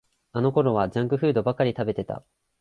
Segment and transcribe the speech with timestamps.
[0.31, 2.23] あのころはジャンクフードばかり食べてた